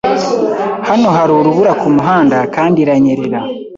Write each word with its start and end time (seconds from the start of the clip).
Hano 0.87 1.07
hari 1.15 1.31
urubura 1.39 1.71
kumuhanda 1.81 2.37
kandi 2.55 2.77
iranyerera. 2.83 3.39